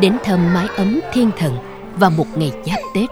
đến 0.00 0.16
thăm 0.24 0.54
mái 0.54 0.66
ấm 0.76 1.00
thiên 1.12 1.30
thần 1.38 1.56
vào 1.98 2.10
một 2.10 2.26
ngày 2.36 2.52
giáp 2.66 2.78
Tết. 2.94 3.10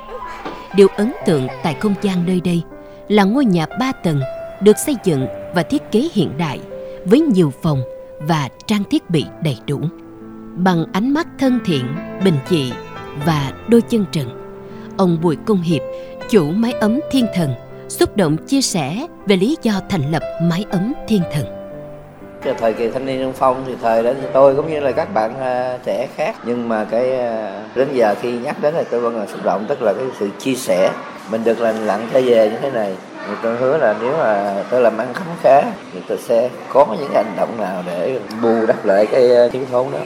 Điều 0.76 0.88
ấn 0.96 1.12
tượng 1.26 1.46
tại 1.62 1.74
không 1.80 1.94
gian 2.02 2.26
nơi 2.26 2.40
đây 2.44 2.62
là 3.08 3.24
ngôi 3.24 3.44
nhà 3.44 3.66
ba 3.80 3.92
tầng 3.92 4.20
được 4.60 4.78
xây 4.86 4.96
dựng 5.04 5.26
và 5.54 5.62
thiết 5.62 5.82
kế 5.92 6.08
hiện 6.12 6.38
đại 6.38 6.60
với 7.04 7.20
nhiều 7.20 7.52
phòng 7.62 7.82
và 8.18 8.48
trang 8.66 8.84
thiết 8.90 9.10
bị 9.10 9.24
đầy 9.44 9.58
đủ. 9.66 9.80
Bằng 10.56 10.84
ánh 10.92 11.14
mắt 11.14 11.26
thân 11.38 11.58
thiện, 11.64 11.84
bình 12.24 12.36
dị 12.48 12.72
và 13.26 13.52
đôi 13.68 13.82
chân 13.82 14.04
trần, 14.12 14.28
ông 14.96 15.18
Bùi 15.22 15.36
Công 15.36 15.62
Hiệp, 15.62 15.82
chủ 16.30 16.50
mái 16.50 16.72
ấm 16.72 17.00
thiên 17.10 17.26
thần, 17.34 17.54
xúc 17.88 18.16
động 18.16 18.36
chia 18.46 18.60
sẻ 18.60 19.06
về 19.26 19.36
lý 19.36 19.56
do 19.62 19.80
thành 19.88 20.12
lập 20.12 20.22
mái 20.42 20.64
ấm 20.70 20.92
thiên 21.08 21.22
thần. 21.32 21.61
Cái 22.44 22.54
thời 22.58 22.72
kỳ 22.72 22.88
thanh 22.88 23.06
niên 23.06 23.20
trung 23.22 23.32
phong 23.32 23.64
thì 23.66 23.74
thời 23.82 24.02
đó 24.02 24.10
thì 24.20 24.26
tôi 24.32 24.54
cũng 24.56 24.70
như 24.70 24.80
là 24.80 24.92
các 24.92 25.14
bạn 25.14 25.30
uh, 25.30 25.84
trẻ 25.84 26.08
khác. 26.16 26.34
Nhưng 26.44 26.68
mà 26.68 26.86
cái 26.90 27.10
uh, 27.10 27.76
đến 27.76 27.88
giờ 27.92 28.14
khi 28.22 28.32
nhắc 28.32 28.56
đến 28.60 28.74
thì 28.76 28.84
tôi 28.90 29.00
vẫn 29.00 29.18
là 29.18 29.26
xúc 29.26 29.40
động. 29.44 29.64
Tức 29.68 29.82
là 29.82 29.92
cái 29.92 30.06
sự 30.20 30.28
chia 30.38 30.54
sẻ. 30.54 30.90
Mình 31.30 31.44
được 31.44 31.60
lành 31.60 31.86
lặn 31.86 32.08
trở 32.12 32.20
về 32.20 32.50
như 32.50 32.56
thế 32.62 32.70
này. 32.70 32.96
Thì 33.28 33.34
tôi 33.42 33.56
hứa 33.56 33.76
là 33.76 33.94
nếu 34.00 34.12
mà 34.18 34.54
tôi 34.70 34.80
làm 34.80 34.98
ăn 34.98 35.14
khấm 35.14 35.26
khá 35.42 35.62
thì 35.92 36.00
tôi 36.08 36.18
sẽ 36.18 36.48
có 36.68 36.86
những 37.00 37.10
hành 37.14 37.32
động 37.36 37.60
nào 37.60 37.82
để 37.86 38.18
bù 38.42 38.66
đắp 38.66 38.84
lại 38.84 39.06
cái 39.06 39.36
à, 39.36 39.48
thiếu 39.52 39.62
thốn 39.72 39.86
đó. 39.92 39.98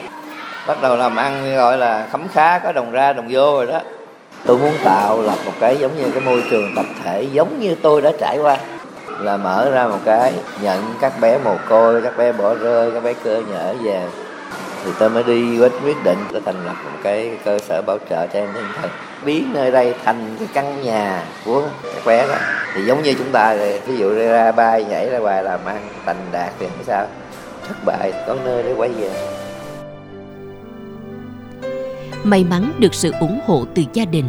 Bắt 0.67 0.83
đầu 0.83 0.97
làm 0.97 1.17
ăn 1.17 1.57
gọi 1.57 1.79
là 1.79 2.07
khấm 2.13 2.29
khá 2.33 2.59
có 2.59 2.73
đồng 2.73 2.93
ra 2.93 3.13
đồng 3.13 3.29
vô 3.31 3.57
rồi 3.57 3.67
đó. 3.67 3.81
Tôi 4.47 4.59
muốn 4.59 4.73
tạo 4.85 5.23
lập 5.23 5.39
một 5.47 5.53
cái 5.61 5.77
giống 5.77 5.97
như 5.97 6.11
cái 6.11 6.21
môi 6.21 6.43
trường 6.51 6.73
tập 6.77 6.87
thể 7.05 7.23
giống 7.23 7.61
như 7.61 7.75
tôi 7.83 8.03
đã 8.03 8.13
trải 8.21 8.39
qua 8.43 8.57
là 9.21 9.37
mở 9.37 9.71
ra 9.71 9.89
một 9.89 9.99
cái, 10.05 10.35
nhận 10.63 10.95
các 11.01 11.13
bé 11.21 11.39
mồ 11.39 11.57
côi, 11.69 12.03
các 12.03 12.19
bé 12.19 12.33
bỏ 12.33 12.55
rơi, 12.55 12.91
các 12.91 13.03
bé 13.03 13.15
cơ 13.25 13.43
nhở 13.51 13.75
về 13.83 14.09
thì 14.87 14.93
tôi 14.99 15.11
mới 15.11 15.23
đi 15.23 15.59
quyết 15.59 15.73
quyết 15.85 16.05
định 16.05 16.19
tôi 16.33 16.43
thành 16.45 16.67
lập 16.67 16.77
một 16.85 16.99
cái 17.03 17.39
cơ 17.45 17.59
sở 17.59 17.83
bảo 17.83 17.99
trợ 18.11 18.27
cho 18.27 18.39
em 18.39 18.49
thiên 18.55 18.65
thần 18.81 18.91
biến 19.25 19.51
nơi 19.53 19.71
đây 19.71 19.95
thành 20.05 20.37
cái 20.39 20.49
căn 20.55 20.83
nhà 20.83 21.23
của 21.45 21.63
các 21.83 22.07
bé 22.07 22.29
đó. 22.29 22.35
Thì 22.75 22.85
giống 22.85 23.03
như 23.03 23.15
chúng 23.15 23.33
ta 23.33 23.57
ví 23.87 23.97
dụ 23.97 24.15
ra 24.15 24.53
bay, 24.53 24.85
nhảy 24.85 25.11
ra 25.11 25.19
ngoài 25.19 25.45
làm 25.45 25.65
ăn 25.65 25.89
thành 26.07 26.17
đạt 26.33 26.53
thì 26.59 26.67
không 26.67 26.85
sao. 26.85 27.07
Thất 27.69 27.75
bại, 27.85 28.13
có 28.27 28.37
nơi 28.45 28.63
để 28.63 28.75
quay 28.77 28.91
về. 28.91 29.11
May 32.25 32.45
mắn 32.45 32.73
được 32.79 32.95
sự 32.95 33.13
ủng 33.21 33.41
hộ 33.47 33.65
từ 33.75 33.83
gia 33.93 34.05
đình. 34.05 34.27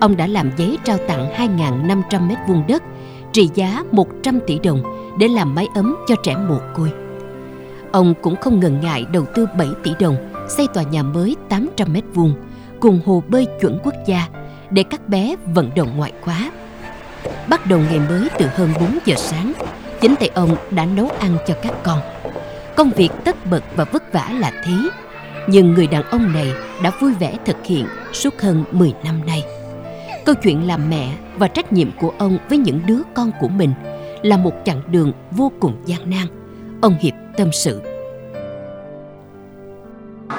Ông 0.00 0.16
đã 0.16 0.26
làm 0.26 0.50
giấy 0.56 0.78
trao 0.84 0.98
tặng 1.08 1.28
2.500 1.56 2.28
mét 2.28 2.38
vuông 2.48 2.64
đất 2.68 2.82
trị 3.38 3.50
giá 3.54 3.82
100 3.92 4.40
tỷ 4.46 4.58
đồng 4.58 4.82
để 5.18 5.28
làm 5.28 5.54
mái 5.54 5.66
ấm 5.74 5.96
cho 6.08 6.14
trẻ 6.22 6.36
mồ 6.48 6.58
côi. 6.74 6.92
Ông 7.92 8.14
cũng 8.22 8.36
không 8.36 8.60
ngần 8.60 8.80
ngại 8.80 9.06
đầu 9.12 9.24
tư 9.34 9.46
7 9.58 9.68
tỷ 9.82 9.90
đồng 10.00 10.16
xây 10.48 10.66
tòa 10.74 10.82
nhà 10.82 11.02
mới 11.02 11.36
800 11.48 11.92
mét 11.92 12.04
vuông 12.14 12.34
cùng 12.80 13.00
hồ 13.06 13.22
bơi 13.28 13.46
chuẩn 13.60 13.78
quốc 13.84 13.94
gia 14.06 14.28
để 14.70 14.82
các 14.82 15.08
bé 15.08 15.36
vận 15.54 15.70
động 15.76 15.96
ngoại 15.96 16.12
khóa. 16.20 16.50
Bắt 17.48 17.66
đầu 17.66 17.80
ngày 17.90 18.00
mới 18.08 18.28
từ 18.38 18.46
hơn 18.46 18.72
4 18.80 18.98
giờ 19.04 19.14
sáng, 19.16 19.52
chính 20.00 20.16
tay 20.16 20.30
ông 20.34 20.56
đã 20.70 20.84
nấu 20.84 21.08
ăn 21.08 21.36
cho 21.46 21.54
các 21.62 21.74
con. 21.82 21.98
Công 22.76 22.90
việc 22.90 23.10
tất 23.24 23.46
bật 23.50 23.62
và 23.76 23.84
vất 23.84 24.12
vả 24.12 24.30
là 24.38 24.52
thế, 24.64 24.76
nhưng 25.48 25.74
người 25.74 25.86
đàn 25.86 26.02
ông 26.02 26.32
này 26.32 26.52
đã 26.82 26.92
vui 27.00 27.14
vẻ 27.14 27.36
thực 27.44 27.56
hiện 27.64 27.86
suốt 28.12 28.40
hơn 28.40 28.64
10 28.72 28.94
năm 29.04 29.26
nay. 29.26 29.37
Câu 30.28 30.34
chuyện 30.34 30.66
làm 30.66 30.90
mẹ 30.90 31.08
và 31.36 31.48
trách 31.48 31.72
nhiệm 31.72 31.90
của 32.00 32.12
ông 32.18 32.38
với 32.48 32.58
những 32.58 32.80
đứa 32.86 33.00
con 33.14 33.30
của 33.40 33.48
mình 33.48 33.72
là 34.22 34.36
một 34.36 34.52
chặng 34.64 34.80
đường 34.86 35.12
vô 35.30 35.52
cùng 35.60 35.82
gian 35.84 36.10
nan. 36.10 36.26
Ông 36.80 36.96
Hiệp 37.00 37.14
tâm 37.36 37.52
sự. 37.52 37.82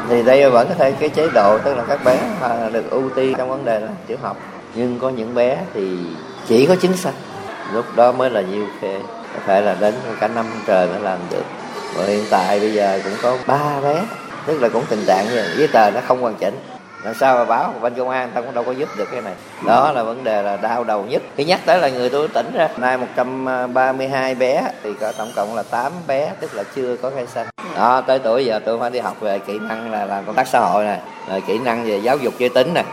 Thì 0.10 0.24
đây 0.24 0.50
vẫn 0.50 0.68
có 0.68 0.74
thể 0.74 0.92
cái 0.92 1.10
chế 1.10 1.30
độ, 1.34 1.58
tức 1.58 1.76
là 1.76 1.86
các 1.88 2.04
bé 2.06 2.20
được 2.74 2.90
ưu 2.90 3.10
tiên 3.10 3.34
trong 3.38 3.50
vấn 3.50 3.66
đề 3.66 3.80
là 3.80 3.90
tiểu 4.08 4.18
học. 4.22 4.38
Nhưng 4.76 5.00
có 5.00 5.10
những 5.10 5.36
bé 5.36 5.58
thì 5.74 5.98
chỉ 6.48 6.66
có 6.66 6.76
chứng 6.76 6.94
sách 6.94 7.16
Lúc 7.74 7.86
đó 7.96 8.12
mới 8.12 8.30
là 8.30 8.42
nhiều 8.42 8.66
khê. 8.82 9.00
Có 9.34 9.40
thể 9.46 9.62
là 9.62 9.78
đến 9.80 9.94
cả 10.20 10.28
năm 10.28 10.46
trời 10.68 10.88
mới 10.88 11.00
làm 11.00 11.20
được. 11.32 11.44
Và 11.96 12.06
hiện 12.06 12.24
tại 12.30 12.60
bây 12.60 12.74
giờ 12.74 13.02
cũng 13.04 13.14
có 13.22 13.38
ba 13.48 13.82
bé, 13.82 14.04
tức 14.46 14.62
là 14.62 14.70
cũng 14.70 14.84
tình 14.90 15.04
trạng 15.08 15.26
như 15.26 15.44
giấy 15.58 15.68
tờ 15.68 15.92
nó 15.92 16.02
không 16.08 16.22
hoàn 16.22 16.36
chỉnh 16.36 16.56
làm 17.04 17.14
sao 17.14 17.38
mà 17.38 17.46
báo 17.46 17.74
bên 17.82 17.94
công 17.96 18.10
an 18.10 18.32
ta 18.34 18.42
cũng 18.42 18.54
đâu 18.54 18.64
có 18.64 18.72
giúp 18.72 18.90
được 18.98 19.08
cái 19.12 19.22
này. 19.22 19.34
Đó 19.66 19.92
là 19.92 20.04
vấn 20.04 20.24
đề 20.24 20.42
là 20.42 20.58
đau 20.58 20.84
đầu 20.84 21.04
nhất. 21.04 21.22
Khi 21.36 21.46
nhắc 21.46 21.60
tới 21.66 21.80
là 21.80 21.90
người 21.90 22.10
tôi 22.10 22.28
tỉnh 22.28 22.52
ra. 22.54 22.68
Nay 22.78 22.98
132 22.98 24.36
bé, 24.36 24.64
thì 24.84 24.94
có 25.02 25.12
tổng 25.18 25.32
cộng 25.36 25.56
là 25.56 25.64
8 25.64 25.92
bé, 26.08 26.32
tức 26.40 26.54
là 26.54 26.64
chưa 26.76 26.96
có 26.98 27.12
khai 27.16 27.28
sinh 27.28 27.48
đó, 27.76 28.02
tới 28.02 28.20
tuổi 28.20 28.46
giờ 28.46 28.60
tôi 28.66 28.80
phải 28.80 28.90
đi 28.90 29.00
học 29.00 29.16
về 29.20 29.40
kỹ 29.40 29.60
năng 29.60 29.92
là 29.92 30.06
làm 30.06 30.26
công 30.26 30.36
tác 30.36 30.48
xã 30.48 30.60
hội 30.60 30.84
này 30.84 31.00
rồi 31.30 31.42
kỹ 31.48 31.60
năng 31.60 31.86
về 31.86 31.98
giáo 31.98 32.18
dục 32.18 32.34
giới 32.38 32.50
tính 32.50 32.74
nè. 32.74 32.84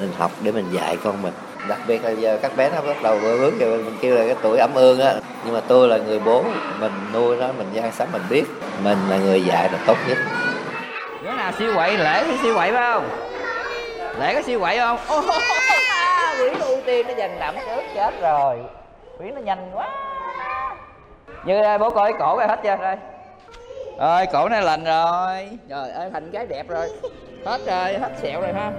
Mình 0.00 0.12
học 0.18 0.30
để 0.40 0.52
mình 0.52 0.66
dạy 0.72 0.96
con 1.04 1.22
mình. 1.22 1.32
Đặc 1.68 1.78
biệt 1.86 2.04
là 2.04 2.10
giờ 2.10 2.38
các 2.42 2.56
bé 2.56 2.70
nó 2.70 2.80
bắt 2.80 3.02
đầu 3.02 3.18
vừa 3.18 3.36
hướng 3.36 3.58
rồi, 3.58 3.78
mình 3.78 3.96
kêu 4.00 4.14
là 4.14 4.24
cái 4.26 4.36
tuổi 4.42 4.58
ấm 4.58 4.70
ương 4.74 5.00
á. 5.00 5.14
Nhưng 5.44 5.54
mà 5.54 5.60
tôi 5.68 5.88
là 5.88 5.96
người 5.96 6.18
bố, 6.18 6.44
mình 6.80 6.92
nuôi 7.12 7.36
nó, 7.36 7.46
mình 7.58 7.66
gian 7.72 7.92
sắm, 7.92 8.08
mình 8.12 8.22
biết. 8.30 8.44
Mình 8.84 8.98
là 9.10 9.16
người 9.16 9.44
dạy 9.44 9.68
là 9.72 9.78
tốt 9.86 9.96
nhất. 10.08 10.18
Đứa 11.24 11.32
nào 11.32 11.52
siêu 11.58 11.72
quậy 11.74 11.98
lễ 11.98 12.24
thì 12.26 12.32
siêu 12.42 12.54
quậy 12.54 12.72
phải 12.72 12.92
không? 12.92 13.08
Lễ 14.18 14.34
có 14.34 14.42
siêu 14.42 14.60
quậy 14.60 14.78
không? 14.78 14.98
Ô 15.08 15.22
quyển 16.38 16.54
ưu 16.60 16.80
tiên 16.86 17.06
nó 17.08 17.14
dần 17.14 17.38
đậm 17.40 17.54
trước 17.54 17.82
chết 17.94 18.20
rồi. 18.20 18.58
Quyển 19.18 19.34
nó 19.34 19.40
nhanh 19.40 19.70
quá. 19.74 19.88
Như 21.44 21.62
đây 21.62 21.78
bố 21.78 21.90
coi 21.90 22.12
cổ 22.18 22.36
rồi 22.36 22.48
hết 22.48 22.60
chưa? 22.62 22.76
Đây. 22.76 22.96
Rồi 23.98 24.26
cổ 24.32 24.48
này 24.48 24.62
lành 24.62 24.84
rồi. 24.84 25.58
Trời 25.68 25.90
ơi 25.90 26.10
thành 26.12 26.30
cái 26.32 26.46
đẹp 26.46 26.68
rồi. 26.68 26.88
Hết 27.44 27.60
rồi 27.66 27.98
hết 27.98 28.10
sẹo 28.22 28.40
rồi 28.40 28.52
ha. 28.52 28.72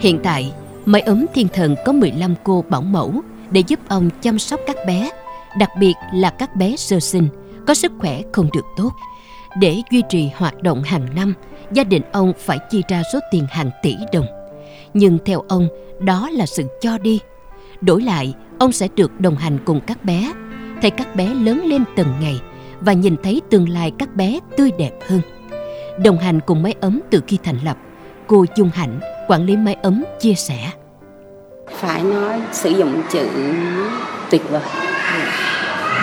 Hiện 0.00 0.20
tại, 0.24 0.52
mái 0.84 1.02
ấm 1.02 1.26
thiên 1.34 1.48
thần 1.48 1.76
có 1.84 1.92
15 1.92 2.34
cô 2.44 2.64
bảo 2.68 2.80
mẫu 2.80 3.12
để 3.50 3.62
giúp 3.66 3.80
ông 3.88 4.10
chăm 4.22 4.38
sóc 4.38 4.60
các 4.66 4.76
bé, 4.86 5.10
đặc 5.58 5.70
biệt 5.78 5.94
là 6.14 6.30
các 6.30 6.56
bé 6.56 6.76
sơ 6.76 7.00
sinh 7.00 7.28
có 7.66 7.74
sức 7.74 7.92
khỏe 7.98 8.20
không 8.32 8.48
được 8.52 8.64
tốt. 8.76 8.90
Để 9.56 9.82
duy 9.90 10.02
trì 10.08 10.30
hoạt 10.36 10.62
động 10.62 10.82
hàng 10.82 11.06
năm, 11.14 11.34
gia 11.72 11.84
đình 11.84 12.02
ông 12.12 12.32
phải 12.38 12.58
chi 12.70 12.82
ra 12.88 13.02
số 13.12 13.18
tiền 13.30 13.46
hàng 13.50 13.70
tỷ 13.82 13.96
đồng. 14.12 14.26
Nhưng 14.94 15.18
theo 15.24 15.44
ông, 15.48 15.68
đó 15.98 16.30
là 16.32 16.46
sự 16.46 16.64
cho 16.80 16.98
đi. 16.98 17.20
Đổi 17.80 18.02
lại, 18.02 18.34
ông 18.58 18.72
sẽ 18.72 18.88
được 18.96 19.20
đồng 19.20 19.36
hành 19.36 19.58
cùng 19.64 19.80
các 19.86 20.04
bé, 20.04 20.32
thấy 20.82 20.90
các 20.90 21.16
bé 21.16 21.34
lớn 21.34 21.62
lên 21.64 21.84
từng 21.96 22.08
ngày 22.20 22.40
và 22.80 22.92
nhìn 22.92 23.16
thấy 23.22 23.40
tương 23.50 23.68
lai 23.68 23.92
các 23.98 24.16
bé 24.16 24.38
tươi 24.56 24.70
đẹp 24.78 24.92
hơn. 25.08 25.20
Đồng 26.04 26.18
hành 26.18 26.40
cùng 26.46 26.62
máy 26.62 26.74
ấm 26.80 27.00
từ 27.10 27.20
khi 27.26 27.38
thành 27.42 27.58
lập, 27.64 27.76
cô 28.26 28.44
Dung 28.56 28.70
Hạnh, 28.74 29.00
quản 29.28 29.46
lý 29.46 29.56
máy 29.56 29.74
ấm 29.74 30.04
chia 30.20 30.34
sẻ. 30.34 30.70
Phải 31.72 32.02
nói 32.02 32.40
sử 32.52 32.70
dụng 32.70 33.02
chữ 33.10 33.28
tuyệt 34.30 34.42
vời 34.50 34.89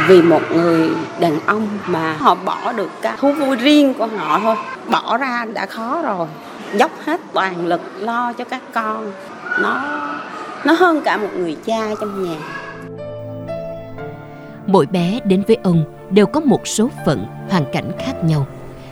vì 0.07 0.21
một 0.21 0.41
người 0.51 0.89
đàn 1.19 1.39
ông 1.45 1.67
mà 1.87 2.13
họ 2.13 2.35
bỏ 2.35 2.73
được 2.73 2.89
cái 3.01 3.17
thú 3.19 3.31
vui 3.31 3.55
riêng 3.55 3.93
của 3.93 4.07
họ 4.07 4.39
thôi. 4.43 4.55
Bỏ 4.91 5.17
ra 5.17 5.45
đã 5.53 5.65
khó 5.65 6.01
rồi. 6.01 6.27
Dốc 6.75 6.91
hết 7.05 7.21
toàn 7.33 7.67
lực 7.67 7.81
lo 7.99 8.33
cho 8.33 8.43
các 8.43 8.61
con. 8.73 9.11
Nó 9.61 9.97
nó 10.65 10.73
hơn 10.73 11.01
cả 11.01 11.17
một 11.17 11.29
người 11.37 11.57
cha 11.65 11.89
trong 12.01 12.23
nhà. 12.23 12.37
Mỗi 14.67 14.85
bé 14.85 15.19
đến 15.23 15.43
với 15.47 15.57
ông 15.63 15.83
đều 16.09 16.25
có 16.25 16.39
một 16.39 16.67
số 16.67 16.89
phận, 17.05 17.25
hoàn 17.49 17.65
cảnh 17.73 17.91
khác 17.99 18.13
nhau, 18.23 18.47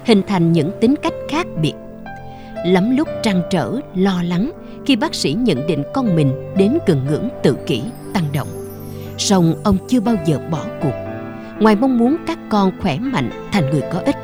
hình 0.05 0.21
thành 0.27 0.51
những 0.51 0.71
tính 0.81 0.95
cách 1.01 1.13
khác 1.29 1.47
biệt. 1.61 1.73
Lắm 2.65 2.97
lúc 2.97 3.07
trăn 3.23 3.41
trở, 3.49 3.79
lo 3.95 4.23
lắng 4.23 4.51
khi 4.85 4.95
bác 4.95 5.15
sĩ 5.15 5.33
nhận 5.33 5.67
định 5.67 5.83
con 5.93 6.15
mình 6.15 6.53
đến 6.57 6.77
gần 6.87 7.05
ngưỡng 7.09 7.29
tự 7.43 7.57
kỷ, 7.67 7.83
tăng 8.13 8.23
động 8.33 8.64
song 9.17 9.55
ông 9.63 9.77
chưa 9.87 9.99
bao 9.99 10.15
giờ 10.25 10.39
bỏ 10.51 10.61
cuộc. 10.81 10.93
Ngoài 11.59 11.75
mong 11.75 11.97
muốn 11.97 12.17
các 12.27 12.39
con 12.49 12.71
khỏe 12.81 12.97
mạnh 12.99 13.29
thành 13.51 13.69
người 13.69 13.83
có 13.93 13.99
ích 13.99 14.15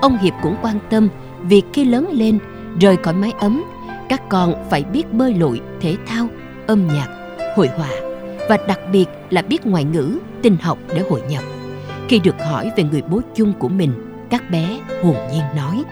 ông 0.00 0.18
hiệp 0.18 0.34
cũng 0.42 0.56
quan 0.62 0.78
tâm 0.90 1.08
việc 1.42 1.62
khi 1.72 1.84
lớn 1.84 2.08
lên 2.12 2.38
rời 2.80 2.96
khỏi 3.02 3.14
mái 3.14 3.32
ấm 3.40 3.64
các 4.08 4.22
con 4.28 4.54
phải 4.70 4.84
biết 4.84 5.12
bơi 5.12 5.34
lội 5.34 5.60
thể 5.80 5.96
thao 6.06 6.28
âm 6.66 6.88
nhạc 6.94 7.08
hội 7.56 7.68
họa 7.76 7.90
và 8.48 8.56
đặc 8.68 8.78
biệt 8.92 9.06
là 9.30 9.42
biết 9.42 9.66
ngoại 9.66 9.84
ngữ 9.84 10.18
tinh 10.42 10.56
học 10.62 10.78
để 10.94 11.02
hội 11.10 11.22
nhập. 11.28 11.44
Khi 12.08 12.18
được 12.18 12.34
hỏi 12.50 12.70
về 12.76 12.84
người 12.84 13.02
bố 13.02 13.20
chung 13.34 13.52
của 13.58 13.68
mình 13.68 13.92
các 14.30 14.42
bé 14.50 14.78
hồn 15.02 15.16
nhiên 15.32 15.42
nói 15.56 15.82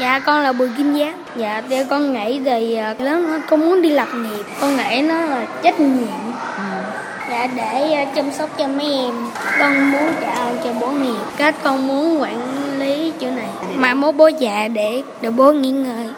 Dạ 0.00 0.18
con 0.18 0.42
là 0.42 0.52
Bùi 0.52 0.68
Kim 0.76 0.98
Giang. 0.98 1.22
Dạ 1.36 1.62
theo 1.68 1.84
con 1.90 2.12
nghĩ 2.12 2.40
thì 2.44 2.74
à, 2.74 2.94
lớn 2.98 3.28
hơn 3.28 3.42
con 3.50 3.60
muốn 3.60 3.82
đi 3.82 3.90
lập 3.90 4.08
nghiệp 4.14 4.44
Con 4.60 4.76
nghĩ 4.76 5.02
nó 5.02 5.14
là 5.14 5.46
trách 5.62 5.80
nhiệm 5.80 6.08
Dạ 7.30 7.48
để 7.56 7.92
ờ, 7.92 8.04
chăm 8.14 8.32
sóc 8.32 8.50
cho 8.58 8.66
mấy 8.66 8.92
em 8.92 9.14
Con 9.58 9.90
muốn 9.92 10.12
trả 10.20 10.32
ơn 10.32 10.58
cho 10.64 10.72
bố 10.80 10.90
mẹ 10.90 11.18
Các 11.36 11.54
con 11.62 11.86
muốn 11.86 12.22
quản 12.22 12.38
lý 12.78 13.12
chỗ 13.20 13.30
này 13.30 13.48
Mà 13.74 13.94
bố 13.94 14.12
bố 14.12 14.28
già 14.28 14.68
để 14.68 15.02
để 15.20 15.30
bố 15.30 15.52
nghỉ 15.52 15.70
ngơi 15.70 16.08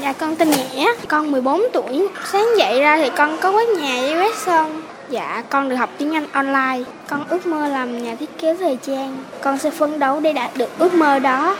Dạ 0.00 0.12
con 0.12 0.36
tên 0.36 0.50
Nhã, 0.50 0.86
con 1.08 1.30
14 1.30 1.62
tuổi 1.72 2.08
Sáng 2.32 2.46
dậy 2.58 2.80
ra 2.80 2.96
thì 2.96 3.10
con 3.16 3.38
có 3.40 3.50
quét 3.50 3.68
nhà 3.68 4.00
với 4.00 4.14
quét 4.14 4.34
sân 4.36 4.82
Dạ, 5.08 5.42
con 5.50 5.68
được 5.68 5.76
học 5.76 5.90
tiếng 5.98 6.14
Anh 6.16 6.26
online. 6.32 6.90
Con 7.08 7.24
ước 7.28 7.46
mơ 7.46 7.68
làm 7.68 8.04
nhà 8.04 8.14
thiết 8.20 8.38
kế 8.38 8.56
thời 8.56 8.78
trang. 8.86 9.18
Con 9.40 9.58
sẽ 9.58 9.70
phấn 9.70 9.98
đấu 9.98 10.20
để 10.20 10.32
đạt 10.32 10.50
được 10.56 10.78
ước 10.78 10.94
mơ 10.94 11.18
đó. 11.18 11.56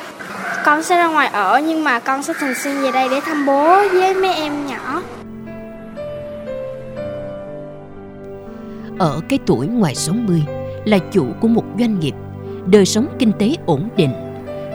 Con 0.65 0.83
sẽ 0.83 0.97
ra 0.97 1.07
ngoài 1.07 1.29
ở 1.33 1.61
nhưng 1.67 1.85
mà 1.85 1.99
con 1.99 2.23
sẽ 2.23 2.33
thường 2.41 2.55
xuyên 2.55 2.83
về 2.83 2.93
đây 2.93 3.09
để 3.09 3.21
thăm 3.21 3.47
bố 3.47 3.89
với 3.89 4.15
mấy 4.15 4.35
em 4.35 4.67
nhỏ. 4.67 5.03
Ở 8.99 9.21
cái 9.29 9.39
tuổi 9.47 9.67
ngoài 9.67 9.95
60 9.95 10.45
là 10.85 10.99
chủ 11.13 11.27
của 11.41 11.49
một 11.49 11.65
doanh 11.79 12.01
nghiệp, 12.01 12.15
đời 12.67 12.87
sống 12.87 13.07
kinh 13.19 13.33
tế 13.39 13.55
ổn 13.67 13.89
định. 13.97 14.13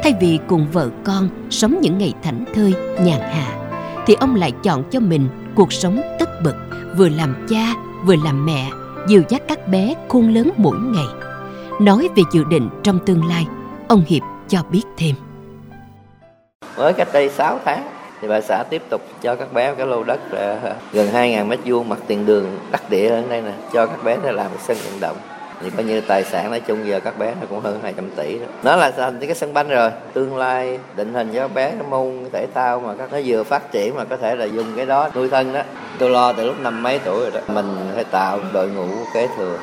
Thay 0.03 0.13
vì 0.21 0.39
cùng 0.47 0.67
vợ 0.71 0.89
con 1.03 1.29
sống 1.49 1.79
những 1.81 1.97
ngày 1.97 2.13
thảnh 2.23 2.45
thơi, 2.55 2.73
nhàn 3.01 3.19
hạ, 3.19 3.57
thì 4.05 4.13
ông 4.13 4.35
lại 4.35 4.51
chọn 4.63 4.83
cho 4.91 4.99
mình 4.99 5.27
cuộc 5.55 5.73
sống 5.73 6.01
tất 6.19 6.29
bật, 6.43 6.55
vừa 6.97 7.09
làm 7.09 7.45
cha, 7.49 7.73
vừa 8.05 8.15
làm 8.25 8.45
mẹ, 8.45 8.69
dìu 9.07 9.21
dắt 9.29 9.41
các 9.47 9.67
bé 9.67 9.95
khôn 10.09 10.33
lớn 10.33 10.49
mỗi 10.57 10.77
ngày. 10.77 11.07
Nói 11.81 12.07
về 12.15 12.23
dự 12.31 12.43
định 12.43 12.69
trong 12.83 12.99
tương 13.05 13.25
lai, 13.25 13.47
ông 13.87 14.03
Hiệp 14.07 14.21
cho 14.47 14.63
biết 14.71 14.83
thêm. 14.97 15.15
Mới 16.77 16.93
cách 16.93 17.09
đây 17.13 17.29
6 17.29 17.59
tháng 17.65 18.00
thì 18.21 18.27
bà 18.27 18.41
xã 18.41 18.63
tiếp 18.69 18.81
tục 18.89 19.01
cho 19.21 19.35
các 19.35 19.53
bé 19.53 19.73
cái 19.75 19.87
lô 19.87 20.03
đất 20.03 20.19
ờ, 20.31 20.57
gần 20.93 21.07
2.000 21.13 21.45
mét 21.45 21.59
vuông 21.65 21.89
mặt 21.89 21.99
tiền 22.07 22.25
đường 22.25 22.59
đắc 22.71 22.89
địa 22.89 23.09
ở 23.09 23.23
đây 23.29 23.41
nè, 23.41 23.51
cho 23.73 23.85
các 23.85 24.03
bé 24.03 24.17
để 24.23 24.31
làm 24.31 24.51
sân 24.59 24.77
vận 24.77 24.99
động. 24.99 25.17
Thì 25.61 25.69
coi 25.69 25.83
như 25.83 26.01
tài 26.01 26.23
sản 26.23 26.49
nói 26.49 26.59
chung 26.59 26.87
giờ 26.87 26.99
các 26.99 27.19
bé 27.19 27.33
nó 27.41 27.47
cũng 27.49 27.59
hơn 27.59 27.79
200 27.83 28.09
tỷ 28.15 28.39
đó. 28.39 28.45
nó 28.63 28.75
là 28.75 28.91
thành 28.91 29.19
cái 29.19 29.35
sân 29.35 29.53
banh 29.53 29.69
rồi. 29.69 29.91
Tương 30.13 30.37
lai 30.37 30.79
định 30.95 31.13
hình 31.13 31.31
cho 31.33 31.39
các 31.39 31.53
bé 31.53 31.71
cái 31.71 31.87
môn 31.89 32.25
thể 32.33 32.47
thao 32.53 32.79
mà 32.79 32.93
các 32.97 33.11
nó 33.11 33.19
vừa 33.25 33.43
phát 33.43 33.71
triển 33.71 33.95
mà 33.95 34.03
có 34.03 34.17
thể 34.17 34.35
là 34.35 34.45
dùng 34.45 34.65
cái 34.75 34.85
đó 34.85 35.09
nuôi 35.15 35.29
thân 35.29 35.53
đó. 35.53 35.61
Tôi 35.99 36.09
lo 36.09 36.33
từ 36.33 36.45
lúc 36.45 36.59
năm 36.59 36.83
mấy 36.83 36.99
tuổi 36.99 37.19
rồi 37.19 37.31
đó. 37.31 37.39
Mình 37.47 37.75
phải 37.95 38.03
tạo 38.03 38.39
đội 38.53 38.69
ngũ 38.69 38.87
kế 39.13 39.27
thừa 39.37 39.57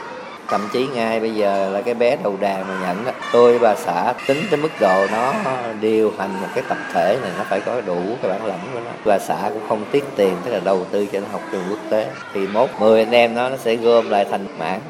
thậm 0.50 0.68
chí 0.72 0.86
ngay 0.86 1.20
bây 1.20 1.34
giờ 1.34 1.70
là 1.70 1.82
cái 1.82 1.94
bé 1.94 2.16
đầu 2.22 2.36
đàn 2.40 2.68
mà 2.68 2.78
nhận 2.82 3.04
đó 3.04 3.12
tôi 3.32 3.58
bà 3.58 3.74
xã 3.74 4.14
tính 4.26 4.42
tới 4.50 4.60
mức 4.60 4.68
độ 4.80 5.06
nó 5.12 5.34
điều 5.80 6.12
hành 6.18 6.40
một 6.40 6.48
cái 6.54 6.64
tập 6.68 6.78
thể 6.92 7.18
này 7.22 7.30
nó 7.38 7.44
phải 7.44 7.60
có 7.60 7.80
đủ 7.80 8.02
cái 8.22 8.30
bản 8.30 8.46
lĩnh 8.46 8.72
của 8.74 8.80
nó. 8.84 8.90
Bà 9.04 9.18
xã 9.18 9.50
cũng 9.54 9.62
không 9.68 9.84
tiết 9.92 10.04
tiền, 10.16 10.36
tức 10.44 10.50
là 10.50 10.60
đầu 10.60 10.86
tư 10.90 11.06
cho 11.12 11.20
nó 11.20 11.26
học 11.32 11.42
trường 11.52 11.64
quốc 11.70 11.78
tế. 11.90 12.10
Thì 12.34 12.46
mốt 12.46 12.70
10 12.78 13.02
anh 13.04 13.10
em 13.10 13.34
nó 13.34 13.48
nó 13.48 13.56
sẽ 13.56 13.76
gom 13.76 14.10
lại 14.10 14.26
thành 14.30 14.46
mảng, 14.58 14.80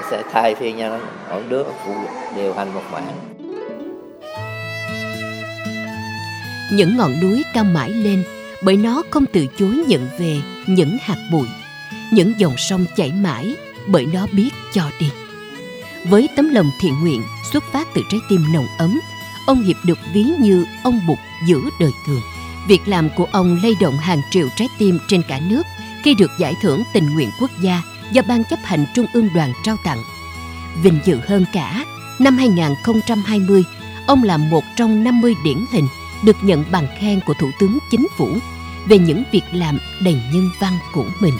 nó 0.00 0.08
sẽ 0.10 0.22
thay 0.32 0.54
phiên 0.54 0.76
nhau 0.76 0.98
mỗi 1.30 1.42
đứa 1.48 1.64
phụ 1.86 1.94
điều 2.36 2.54
hành 2.54 2.74
một 2.74 2.82
mảng. 2.92 3.14
Những 6.72 6.96
ngọn 6.96 7.20
núi 7.22 7.44
cao 7.54 7.64
mãi 7.64 7.90
lên, 7.90 8.24
bởi 8.62 8.76
nó 8.76 9.02
không 9.10 9.26
từ 9.32 9.46
chối 9.58 9.84
nhận 9.86 10.08
về 10.18 10.36
những 10.66 10.96
hạt 11.00 11.18
bụi. 11.32 11.46
Những 12.12 12.32
dòng 12.38 12.56
sông 12.56 12.84
chảy 12.96 13.12
mãi 13.12 13.54
bởi 13.86 14.06
nó 14.06 14.26
biết 14.32 14.50
cho 14.72 14.90
đi 15.00 15.10
với 16.04 16.28
tấm 16.36 16.48
lòng 16.48 16.70
thiện 16.80 17.00
nguyện 17.00 17.22
xuất 17.52 17.64
phát 17.72 17.88
từ 17.94 18.02
trái 18.10 18.20
tim 18.28 18.52
nồng 18.52 18.66
ấm 18.78 19.00
ông 19.46 19.62
hiệp 19.62 19.76
được 19.84 19.98
ví 20.14 20.24
như 20.40 20.64
ông 20.84 21.00
bụt 21.06 21.18
giữa 21.46 21.70
đời 21.80 21.90
thường 22.06 22.20
việc 22.68 22.88
làm 22.88 23.08
của 23.16 23.26
ông 23.32 23.58
lay 23.62 23.72
động 23.80 23.98
hàng 23.98 24.22
triệu 24.30 24.48
trái 24.56 24.68
tim 24.78 24.98
trên 25.08 25.22
cả 25.28 25.40
nước 25.48 25.62
khi 26.02 26.14
được 26.14 26.30
giải 26.38 26.54
thưởng 26.62 26.82
tình 26.92 27.14
nguyện 27.14 27.30
quốc 27.40 27.50
gia 27.60 27.82
do 28.12 28.22
Ban 28.28 28.44
chấp 28.44 28.58
hành 28.62 28.86
Trung 28.94 29.06
ương 29.12 29.28
đoàn 29.34 29.52
trao 29.64 29.76
tặng. 29.84 30.02
Vinh 30.82 30.98
dự 31.04 31.20
hơn 31.26 31.44
cả, 31.52 31.84
năm 32.18 32.38
2020, 32.38 33.64
ông 34.06 34.22
là 34.22 34.36
một 34.36 34.64
trong 34.76 35.04
50 35.04 35.34
điển 35.44 35.64
hình 35.72 35.86
được 36.24 36.36
nhận 36.42 36.64
bằng 36.72 36.86
khen 37.00 37.20
của 37.26 37.34
Thủ 37.34 37.50
tướng 37.60 37.78
Chính 37.90 38.06
phủ 38.16 38.28
về 38.86 38.98
những 38.98 39.22
việc 39.32 39.44
làm 39.52 39.78
đầy 40.00 40.14
nhân 40.32 40.50
văn 40.60 40.78
của 40.92 41.06
mình. 41.20 41.34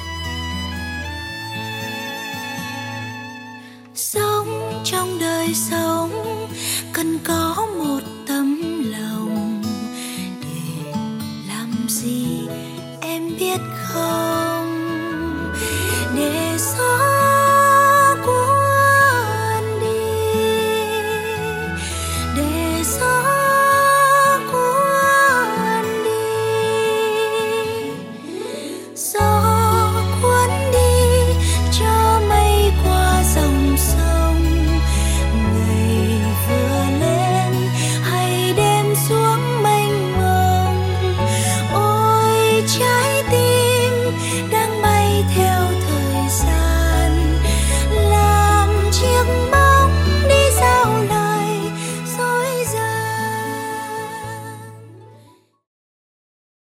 Biết 13.41 13.61
không? 13.85 14.71
Để 16.17 16.59
gió 16.59 17.04